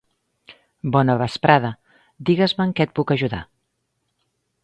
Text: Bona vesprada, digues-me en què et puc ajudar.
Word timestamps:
Bona 0.95 1.15
vesprada, 1.19 1.71
digues-me 2.31 2.67
en 2.69 2.73
què 2.79 2.87
et 2.89 2.97
puc 3.01 3.15
ajudar. 3.17 3.45